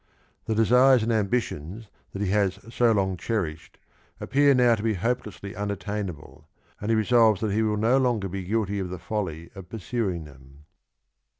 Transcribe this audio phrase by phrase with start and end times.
[0.45, 3.77] The desires and ambitions that he has so long cherished
[4.19, 6.47] appear now to be hopelessly unattainable,
[6.79, 10.23] and he resolves that he will no longer be guilty of the folly of pursuing
[10.23, 10.65] them.